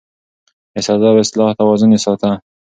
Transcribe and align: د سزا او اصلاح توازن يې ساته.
د 0.73 0.75
سزا 0.87 1.09
او 1.11 1.17
اصلاح 1.23 1.51
توازن 1.59 1.89
يې 1.95 1.99
ساته. 2.05 2.29